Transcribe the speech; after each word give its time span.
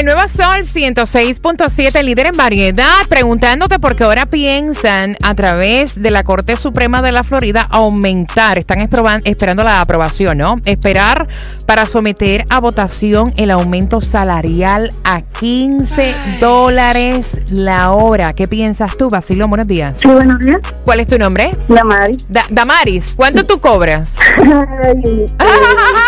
El 0.00 0.06
nuevo 0.06 0.26
Sol 0.28 0.64
106.7, 0.64 2.02
líder 2.02 2.28
en 2.28 2.32
variedad, 2.34 2.94
preguntándote 3.10 3.78
por 3.78 3.96
qué 3.96 4.04
ahora 4.04 4.24
piensan 4.24 5.14
a 5.22 5.34
través 5.34 6.00
de 6.00 6.10
la 6.10 6.24
Corte 6.24 6.56
Suprema 6.56 7.02
de 7.02 7.12
la 7.12 7.22
Florida 7.22 7.66
aumentar, 7.68 8.56
están 8.56 8.80
esperando 9.24 9.62
la 9.62 9.82
aprobación, 9.82 10.38
¿no? 10.38 10.56
Esperar 10.64 11.28
para 11.66 11.84
someter 11.86 12.46
a 12.48 12.60
votación 12.60 13.34
el 13.36 13.50
aumento 13.50 14.00
salarial 14.00 14.88
a 15.04 15.20
15 15.20 16.14
dólares 16.40 17.38
la 17.50 17.92
hora. 17.92 18.32
¿Qué 18.32 18.48
piensas 18.48 18.96
tú, 18.96 19.10
Basilio? 19.10 19.46
Buenos 19.48 19.66
días. 19.66 19.98
Sí, 19.98 20.08
buenos 20.08 20.38
días. 20.38 20.60
¿Cuál 20.82 21.00
es 21.00 21.08
tu 21.08 21.18
nombre? 21.18 21.50
La 21.68 21.84
Mari. 21.84 22.16
Da- 22.30 22.46
Damaris, 22.48 23.12
¿cuánto 23.14 23.44
tú 23.44 23.60
cobras? 23.60 24.16
Ay, 24.38 25.26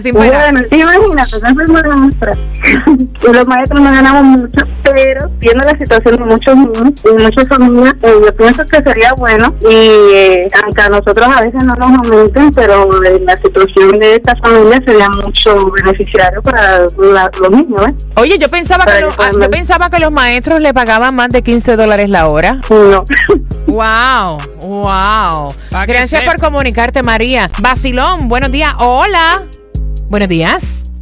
pena, 0.00 0.02
sin 0.02 0.16
eh, 0.16 0.18
bueno, 0.18 0.60
sí, 0.70 0.80
imagínate, 0.80 1.40
no 1.54 1.62
es 1.62 1.70
una 1.70 1.96
muestra. 1.96 2.32
Y 3.28 3.32
los 3.32 3.48
maestros 3.48 3.80
no 3.80 3.90
ganamos 3.90 4.22
mucho, 4.24 4.60
pero 4.84 5.28
viendo 5.38 5.64
la 5.64 5.78
situación 5.78 6.16
de 6.16 6.24
muchos 6.24 6.56
niños 6.56 6.92
y 7.04 7.22
muchas 7.22 7.48
familias, 7.48 7.94
eh, 8.02 8.14
yo 8.24 8.36
pienso 8.36 8.62
que 8.66 8.82
sería 8.82 9.12
bueno. 9.14 9.54
Y 9.62 9.74
eh, 10.14 10.46
aunque 10.62 10.82
a 10.82 10.88
nosotros 10.88 11.26
a 11.28 11.40
veces 11.42 11.64
no 11.64 11.74
nos 11.74 11.98
aumenten, 12.06 12.52
pero 12.52 12.88
en 13.04 13.24
la 13.26 13.36
situación 13.36 13.98
de 13.98 14.16
esta 14.16 14.34
familia 14.36 14.80
sería 14.86 15.08
mucho 15.24 15.70
beneficiario 15.70 16.42
para 16.42 16.80
la- 16.98 17.30
los 17.40 17.50
niños, 17.50 17.80
¿eh? 17.88 17.94
Oye, 18.16 18.38
yo 18.38 18.48
pensaba, 18.48 18.84
que 18.84 18.90
Para 18.92 19.00
los, 19.06 19.16
que 19.16 19.22
ah, 19.24 19.30
yo 19.32 19.50
pensaba 19.50 19.90
que 19.90 19.98
los 19.98 20.12
maestros 20.12 20.60
le 20.60 20.74
pagaban 20.74 21.14
más 21.14 21.28
de 21.30 21.42
15 21.42 21.76
dólares 21.76 22.08
la 22.08 22.28
hora. 22.28 22.58
No. 22.70 23.04
Wow, 23.64 24.36
wow. 24.60 25.48
Gracias 25.86 26.24
por 26.24 26.38
comunicarte, 26.38 27.02
María. 27.02 27.46
Basilón, 27.60 28.28
buenos 28.28 28.50
días. 28.50 28.74
Hola. 28.78 29.44
Buenos 30.08 30.28
días. 30.28 30.92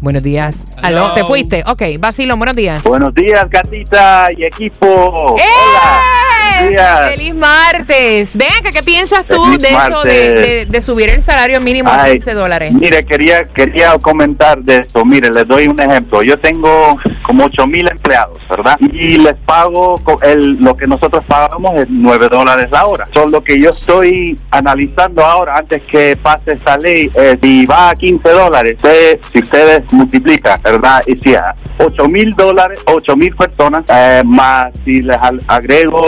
Buenos 0.00 0.22
días. 0.22 0.64
Aló. 0.82 1.12
¿te 1.14 1.24
fuiste? 1.24 1.64
Ok, 1.66 1.82
Basilón, 1.98 2.38
buenos 2.38 2.56
días. 2.56 2.82
Buenos 2.84 3.12
días, 3.14 3.48
gatita 3.50 4.28
y 4.36 4.44
equipo. 4.44 5.36
¡Eh! 5.38 5.42
Hola. 5.42 6.17
Buenos 6.58 6.70
días. 6.72 7.10
¡Feliz 7.10 7.34
martes! 7.34 8.36
Ven 8.36 8.48
acá, 8.58 8.70
¿qué 8.72 8.82
piensas 8.82 9.24
tú 9.26 9.42
Feliz 9.44 9.58
de 9.58 9.68
eso 9.68 9.78
de, 9.78 9.84
martes. 9.84 10.04
de- 10.34 10.66
de 10.66 10.82
subir 10.82 11.08
el 11.10 11.22
salario 11.22 11.60
mínimo 11.60 11.88
a 11.90 12.02
Ay, 12.02 12.12
15 12.14 12.34
dólares? 12.34 12.72
Mire, 12.72 13.04
quería 13.04 13.46
quería 13.48 13.92
comentar 13.98 14.58
de 14.62 14.78
esto. 14.78 15.04
Mire, 15.04 15.30
les 15.30 15.46
doy 15.46 15.68
un 15.68 15.78
ejemplo. 15.80 16.22
Yo 16.22 16.38
tengo 16.38 16.96
como 17.22 17.44
8 17.44 17.66
mil 17.66 17.88
empleados, 17.90 18.38
¿verdad? 18.48 18.76
Y 18.80 19.18
les 19.18 19.36
pago, 19.46 19.94
el, 20.22 20.56
lo 20.60 20.76
que 20.76 20.86
nosotros 20.86 21.22
pagamos 21.26 21.76
es 21.76 21.86
9 21.90 22.28
dólares 22.30 22.66
la 22.70 22.86
hora. 22.86 23.04
Son 23.14 23.30
lo 23.30 23.42
que 23.42 23.60
yo 23.60 23.70
estoy 23.70 24.36
analizando 24.50 25.24
ahora, 25.24 25.56
antes 25.56 25.82
que 25.90 26.16
pase 26.22 26.52
esta 26.52 26.76
ley, 26.78 27.10
eh, 27.14 27.36
si 27.42 27.66
va 27.66 27.90
a 27.90 27.94
15 27.94 28.28
dólares, 28.30 28.74
usted- 28.76 29.18
si 29.32 29.38
ustedes 29.38 29.82
multiplican, 29.92 30.60
¿verdad? 30.62 31.02
Y 31.06 31.16
si 31.16 31.34
a 31.34 31.54
8 31.78 32.08
mil 32.08 32.30
dólares, 32.32 32.80
8 32.86 33.16
mil 33.16 33.34
personas, 33.34 33.84
eh, 33.88 34.22
más 34.24 34.66
si 34.84 35.02
les 35.02 35.16
agrego, 35.46 36.02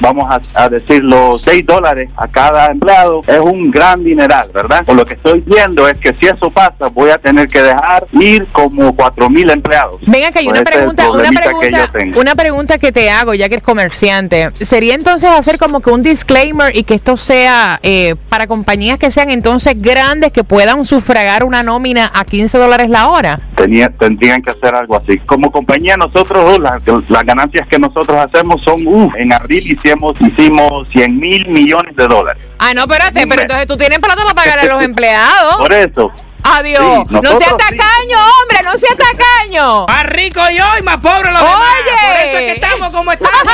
vamos 0.00 0.24
a, 0.28 0.40
a 0.64 0.68
decir, 0.68 1.02
los 1.02 1.42
6 1.42 1.64
dólares 1.66 2.08
a 2.16 2.28
cada 2.28 2.66
empleado, 2.66 3.22
es 3.26 3.38
un 3.38 3.70
gran 3.70 4.02
dineral, 4.02 4.48
¿verdad? 4.54 4.84
Por 4.84 4.96
lo 4.96 5.04
que 5.04 5.14
estoy 5.14 5.40
viendo 5.46 5.88
es 5.88 5.98
que 5.98 6.14
si 6.16 6.26
eso 6.26 6.48
pasa, 6.50 6.88
voy 6.92 7.10
a 7.10 7.18
tener 7.18 7.48
que 7.48 7.62
dejar 7.62 8.06
ir 8.12 8.46
como 8.52 8.94
4 8.94 9.30
mil 9.30 9.50
empleados. 9.50 9.96
Venga, 10.06 10.30
que 10.30 10.40
hay 10.40 10.46
Pues 10.46 10.60
una 10.60 10.70
es 10.70 10.76
pregunta, 10.76 11.10
una 11.10 11.30
que 11.30 11.36
pregunta, 11.38 11.88
tengo. 11.92 12.20
una 12.20 12.34
pregunta 12.34 12.78
que 12.78 12.92
te 12.92 13.10
hago, 13.10 13.34
ya 13.34 13.48
que 13.48 13.54
eres 13.56 13.64
comerciante. 13.64 14.50
¿Sería 14.54 14.94
entonces 14.94 15.30
hacer 15.30 15.58
como 15.58 15.80
que 15.80 15.90
un 15.90 16.02
disclaimer 16.02 16.76
y 16.76 16.84
que 16.84 16.94
esto 16.94 17.16
sea 17.16 17.78
eh, 17.82 18.14
para 18.28 18.46
compañías 18.46 18.98
que 18.98 19.10
sean 19.10 19.30
entonces 19.30 19.78
grandes 19.78 20.32
que 20.32 20.44
puedan 20.44 20.84
sufragar 20.84 21.44
una 21.44 21.62
nómina 21.62 22.10
a 22.14 22.24
15 22.24 22.58
dólares 22.58 22.90
la 22.90 23.08
hora? 23.08 23.38
Tenía, 23.56 23.88
tendrían 23.88 24.42
que 24.42 24.50
hacer 24.50 24.74
algo 24.74 24.96
así. 24.96 25.15
Como 25.26 25.50
compañía 25.50 25.96
nosotros, 25.96 26.58
uh, 26.58 26.60
las, 26.60 26.82
las 27.08 27.24
ganancias 27.24 27.66
que 27.68 27.78
nosotros 27.78 28.16
hacemos 28.18 28.60
son, 28.64 28.82
uh, 28.86 29.08
en 29.16 29.32
abril 29.32 29.72
hicimos, 29.72 30.12
hicimos 30.20 30.88
100 30.90 31.18
mil 31.18 31.46
millones 31.48 31.94
de 31.96 32.06
dólares. 32.06 32.48
Ah, 32.58 32.72
no, 32.74 32.82
espérate, 32.82 33.26
pero 33.26 33.42
entonces 33.42 33.66
tú 33.66 33.76
tienes 33.76 33.98
plata 34.00 34.22
para 34.22 34.34
pagar 34.34 34.58
a 34.58 34.64
los 34.64 34.82
empleados. 34.90 35.56
Por 35.56 35.72
eso, 35.72 36.12
Adiós. 36.48 37.02
Sí, 37.08 37.14
no 37.22 37.30
seas 37.38 37.50
sí. 37.50 37.56
tacaño, 37.58 38.18
hombre, 38.18 38.62
no 38.62 38.72
seas 38.78 38.96
tacaño. 38.96 39.86
Más 39.88 40.06
rico 40.06 40.40
yo 40.56 40.64
y 40.78 40.82
más 40.84 40.98
pobre 40.98 41.32
los 41.32 41.42
Oye. 41.42 41.50
demás. 41.50 41.74
Por 42.00 42.20
eso 42.20 42.38
es 42.38 42.42
que 42.44 42.52
estamos 42.52 42.90
como 42.90 43.10
estamos. 43.10 43.52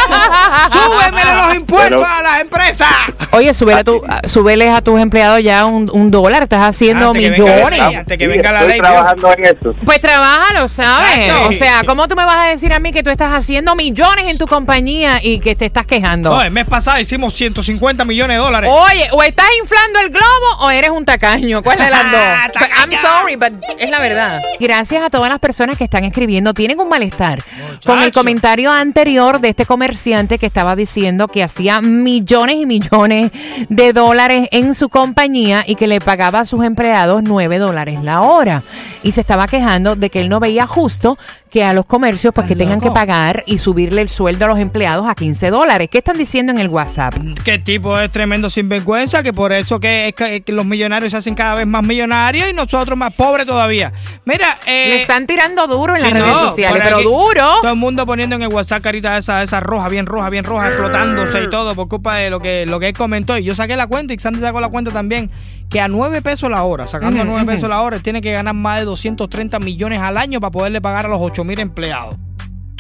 Súbemele 0.72 1.34
los 1.34 1.54
impuestos 1.54 1.88
Pero- 2.02 2.06
a 2.06 2.22
las 2.22 2.40
empresas. 2.42 2.88
Oye, 3.32 3.54
súbele 3.54 3.80
a, 3.80 3.84
tu, 3.84 4.02
a- 4.06 4.28
súbeles 4.28 4.68
a 4.70 4.80
tus 4.82 5.00
empleados 5.00 5.42
ya 5.42 5.64
un, 5.66 5.88
un 5.92 6.10
dólar, 6.10 6.42
estás 6.44 6.60
haciendo 6.62 7.08
Antes 7.08 7.22
que 7.22 7.30
venga 7.42 7.54
millones. 7.54 7.80
antes 7.80 8.18
que 8.18 8.24
sí, 8.24 8.30
venga 8.30 8.52
la 8.52 8.58
estoy 8.60 8.72
ley. 8.72 8.80
trabajando 8.80 9.32
en 9.32 9.44
eso. 9.46 9.72
Pues 9.84 10.00
trabájalo, 10.00 10.68
¿sabes? 10.68 11.18
Exacto. 11.18 11.48
O 11.48 11.52
sea, 11.52 11.82
¿cómo 11.86 12.08
tú 12.08 12.14
me 12.16 12.24
vas 12.24 12.36
a 12.46 12.50
decir 12.50 12.72
a 12.72 12.78
mí 12.78 12.92
que 12.92 13.02
tú 13.02 13.10
estás 13.10 13.32
haciendo 13.32 13.74
millones 13.74 14.28
en 14.28 14.38
tu 14.38 14.46
compañía 14.46 15.20
y 15.22 15.38
que 15.38 15.54
te 15.54 15.64
estas 15.66 15.86
quejando? 15.86 16.30
No, 16.30 16.42
el 16.42 16.50
mes 16.50 16.64
pasado 16.66 17.00
hicimos 17.00 17.34
150 17.34 18.04
millones 18.04 18.36
de 18.36 18.42
dólares. 18.42 18.70
Oye, 18.72 19.08
o 19.12 19.22
estás 19.22 19.46
inflando 19.60 20.00
el 20.00 20.10
globo 20.10 20.64
o 20.66 20.70
eres 20.70 20.90
un 20.90 21.04
tacaño. 21.04 21.62
¿Cuál 21.62 21.78
de 21.78 21.88
las 21.90 22.02
dos? 22.12 22.20
But 22.52 22.66
I'm 22.78 22.90
Tacaña. 22.90 23.00
sorry, 23.00 23.36
but 23.36 23.52
es 23.78 23.90
la 23.90 23.98
verdad. 24.00 24.42
Gracias 24.60 25.02
a 25.02 25.10
todas 25.10 25.28
las 25.30 25.38
personas 25.38 25.76
que 25.76 25.84
están 25.84 26.04
escribiendo. 26.04 26.52
Tienen 26.54 26.78
un 26.80 26.88
malestar 26.88 27.38
con 27.84 27.94
el 27.96 28.00
Muchacho. 28.06 28.20
comentario 28.20 28.70
anterior 28.70 29.40
de 29.40 29.48
este 29.50 29.64
comerciante 29.66 30.38
que 30.38 30.46
estaba 30.46 30.76
diciendo 30.76 31.28
que 31.28 31.42
hacía 31.42 31.80
millones 31.80 32.56
y 32.56 32.66
millones 32.66 33.21
de 33.68 33.92
dólares 33.92 34.48
en 34.52 34.74
su 34.74 34.88
compañía 34.88 35.64
y 35.66 35.74
que 35.74 35.86
le 35.86 36.00
pagaba 36.00 36.40
a 36.40 36.44
sus 36.44 36.64
empleados 36.64 37.22
9 37.24 37.58
dólares 37.58 38.02
la 38.02 38.22
hora. 38.22 38.62
Y 39.02 39.12
se 39.12 39.20
estaba 39.20 39.46
quejando 39.46 39.96
de 39.96 40.10
que 40.10 40.20
él 40.20 40.28
no 40.28 40.40
veía 40.40 40.66
justo 40.66 41.18
que 41.50 41.62
a 41.64 41.74
los 41.74 41.84
comercios 41.84 42.32
pues 42.34 42.46
que 42.46 42.56
tengan 42.56 42.80
que 42.80 42.90
pagar 42.90 43.42
y 43.46 43.58
subirle 43.58 44.00
el 44.00 44.08
sueldo 44.08 44.46
a 44.46 44.48
los 44.48 44.58
empleados 44.58 45.06
a 45.06 45.14
15 45.14 45.50
dólares. 45.50 45.88
¿Qué 45.90 45.98
están 45.98 46.16
diciendo 46.16 46.50
en 46.50 46.56
el 46.58 46.68
WhatsApp? 46.68 47.12
Qué 47.44 47.58
tipo 47.58 47.98
es 48.00 48.10
tremendo 48.10 48.48
sinvergüenza, 48.48 49.22
que 49.22 49.34
por 49.34 49.52
eso 49.52 49.78
que, 49.78 50.08
es 50.08 50.14
que- 50.14 50.40
que 50.40 50.52
los 50.52 50.64
millonarios 50.64 51.10
se 51.12 51.18
hacen 51.18 51.34
cada 51.34 51.56
vez 51.56 51.66
más 51.66 51.82
millonarios 51.82 52.48
y 52.48 52.54
nosotros 52.54 52.96
más 52.98 53.12
pobres 53.12 53.46
todavía. 53.46 53.92
Mira, 54.24 54.58
eh, 54.66 54.86
Le 54.88 55.02
están 55.02 55.26
tirando 55.26 55.66
duro 55.66 55.94
en 55.94 56.00
sí, 56.02 56.10
las 56.10 56.12
redes 56.22 56.34
no, 56.34 56.40
sociales, 56.48 56.80
pero 56.82 56.96
aquí 56.96 57.04
duro. 57.04 57.46
Todo 57.60 57.72
el 57.72 57.78
mundo 57.78 58.06
poniendo 58.06 58.36
en 58.36 58.42
el 58.42 58.48
WhatsApp 58.48 58.82
carita 58.82 59.18
esa, 59.18 59.42
esa 59.42 59.60
roja, 59.60 59.90
bien 59.90 60.06
roja, 60.06 60.30
bien 60.30 60.44
roja, 60.44 60.68
explotándose 60.68 61.42
y 61.42 61.50
todo 61.50 61.74
por 61.74 61.86
culpa 61.88 62.14
de 62.16 62.30
lo 62.30 62.40
que, 62.40 62.64
lo 62.66 62.80
que 62.80 62.88
él 62.88 62.94
comentó. 63.12 63.36
Y 63.36 63.44
yo 63.44 63.54
saqué 63.54 63.76
la 63.76 63.86
cuenta 63.86 64.14
y 64.14 64.16
Xander 64.16 64.42
sacó 64.42 64.60
la 64.60 64.70
cuenta 64.70 64.90
también, 64.90 65.30
que 65.68 65.80
a 65.80 65.88
9 65.88 66.22
pesos 66.22 66.50
la 66.50 66.64
hora, 66.64 66.86
sacando 66.86 67.18
a 67.18 67.22
Ujú, 67.22 67.30
9 67.32 67.42
ujú. 67.42 67.52
pesos 67.52 67.68
la 67.68 67.82
hora, 67.82 67.98
tiene 67.98 68.22
que 68.22 68.32
ganar 68.32 68.54
más 68.54 68.78
de 68.78 68.86
230 68.86 69.58
millones 69.58 70.00
al 70.00 70.16
año 70.16 70.40
para 70.40 70.50
poderle 70.50 70.80
pagar 70.80 71.04
a 71.04 71.08
los 71.08 71.18
8 71.20 71.44
mil 71.44 71.60
empleados. 71.60 72.16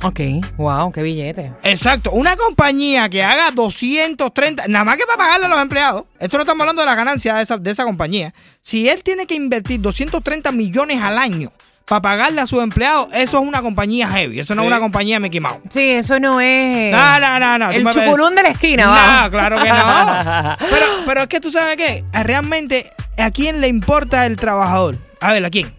Ok, 0.04 0.20
wow, 0.56 0.90
qué 0.90 1.02
billete. 1.02 1.52
Exacto, 1.62 2.10
una 2.10 2.36
compañía 2.36 3.08
que 3.08 3.22
haga 3.22 3.50
230, 3.52 4.66
nada 4.66 4.84
más 4.84 4.96
que 4.96 5.04
para 5.04 5.18
pagarle 5.18 5.46
a 5.46 5.48
los 5.50 5.60
empleados, 5.60 6.04
esto 6.18 6.38
no 6.38 6.42
estamos 6.42 6.62
hablando 6.62 6.82
de 6.82 6.86
las 6.86 6.96
ganancias 6.96 7.36
de 7.36 7.42
esa, 7.42 7.58
de 7.58 7.70
esa 7.70 7.84
compañía, 7.84 8.34
si 8.62 8.88
él 8.88 9.02
tiene 9.04 9.26
que 9.26 9.36
invertir 9.36 9.80
230 9.80 10.50
millones 10.50 11.00
al 11.00 11.18
año 11.18 11.52
para 11.86 12.00
pagarle 12.00 12.40
a 12.40 12.46
sus 12.46 12.62
empleados, 12.62 13.08
eso 13.12 13.38
es 13.40 13.46
una 13.46 13.62
compañía 13.62 14.08
heavy, 14.08 14.40
eso 14.40 14.54
no 14.54 14.62
es 14.62 14.68
una 14.68 14.80
compañía 14.80 15.20
Mickey 15.20 15.40
Mouse. 15.40 15.60
Sí, 15.70 15.90
eso 15.90 16.18
no 16.20 16.40
es 16.40 16.92
No, 16.92 17.20
no, 17.20 17.38
no, 17.40 17.58
no. 17.58 17.70
el 17.70 17.84
chuculún 17.90 18.34
de 18.34 18.42
la 18.42 18.48
esquina, 18.50 18.86
va. 18.88 19.22
No, 19.24 19.30
claro 19.30 19.56
que 19.62 19.68
no. 19.68 20.56
Pero, 20.70 20.86
pero 21.06 21.22
es 21.22 21.28
que 21.28 21.40
tú 21.40 21.50
sabes 21.50 21.76
qué, 21.76 22.04
realmente, 22.22 22.90
¿a 23.18 23.30
quién 23.30 23.60
le 23.60 23.68
importa 23.68 24.26
el 24.26 24.36
trabajador? 24.36 24.96
A 25.20 25.32
ver, 25.32 25.44
¿a 25.44 25.50
quién? 25.50 25.72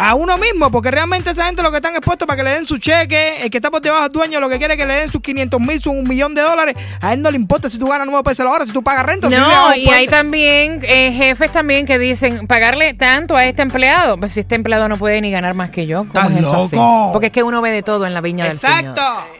A 0.00 0.14
uno 0.14 0.38
mismo, 0.38 0.70
porque 0.70 0.92
realmente 0.92 1.30
esa 1.30 1.46
gente 1.46 1.60
lo 1.60 1.72
que 1.72 1.78
están 1.78 1.92
expuestos 1.96 2.24
para 2.24 2.36
que 2.36 2.44
le 2.44 2.50
den 2.52 2.66
su 2.66 2.78
cheque, 2.78 3.42
el 3.42 3.50
que 3.50 3.58
está 3.58 3.68
por 3.68 3.80
debajo 3.80 4.04
del 4.04 4.12
dueño 4.12 4.38
lo 4.38 4.48
que 4.48 4.58
quiere 4.58 4.74
es 4.74 4.80
que 4.80 4.86
le 4.86 4.94
den 4.94 5.10
sus 5.10 5.20
500 5.20 5.60
mil, 5.60 5.82
su 5.82 5.90
un 5.90 6.08
millón 6.08 6.36
de 6.36 6.42
dólares, 6.42 6.76
a 7.00 7.14
él 7.14 7.20
no 7.20 7.32
le 7.32 7.36
importa 7.36 7.68
si 7.68 7.78
tú 7.78 7.88
ganas 7.88 8.06
9 8.06 8.22
pesos 8.22 8.44
la 8.44 8.52
hora, 8.52 8.64
si 8.64 8.70
tú 8.70 8.84
pagas 8.84 9.04
renta. 9.04 9.28
si 9.28 9.34
No, 9.34 9.74
y 9.74 9.88
hay 9.88 10.06
también 10.06 10.78
eh, 10.84 11.10
jefes 11.10 11.50
también 11.50 11.84
que 11.84 11.98
dicen 11.98 12.46
pagarle 12.46 12.94
tanto 12.94 13.34
a 13.34 13.44
este 13.44 13.62
empleado. 13.62 14.18
Pues 14.18 14.34
si 14.34 14.40
este 14.40 14.54
empleado 14.54 14.88
no 14.88 14.96
puede 14.96 15.20
ni 15.20 15.32
ganar 15.32 15.54
más 15.54 15.70
que 15.70 15.86
yo, 15.86 16.06
¿cómo 16.14 16.30
es 16.30 16.36
eso 16.36 16.64
así? 16.64 16.76
loco. 16.76 17.10
Porque 17.12 17.26
es 17.26 17.32
que 17.32 17.42
uno 17.42 17.60
ve 17.60 17.72
de 17.72 17.82
todo 17.82 18.06
en 18.06 18.14
la 18.14 18.20
viña 18.20 18.44
del 18.44 18.56
Señor. 18.56 18.96
Exacto. 18.96 19.38